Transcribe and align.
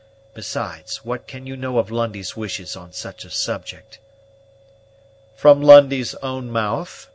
Besides, 0.33 1.05
what 1.05 1.27
can 1.27 1.45
you 1.45 1.55
know 1.55 1.77
of 1.77 1.91
Lundie's 1.91 2.35
wishes 2.35 2.75
on 2.75 2.91
such 2.91 3.23
a 3.23 3.29
subject?" 3.29 3.99
"From 5.35 5.61
Lundie's 5.61 6.15
own 6.23 6.49
mouth. 6.49 7.07